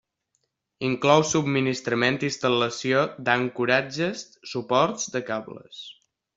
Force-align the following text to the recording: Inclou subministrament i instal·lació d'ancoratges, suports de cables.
Inclou 0.87 1.25
subministrament 1.31 2.17
i 2.23 2.25
instal·lació 2.33 3.05
d'ancoratges, 3.29 4.27
suports 4.55 5.09
de 5.19 5.25
cables. 5.33 5.89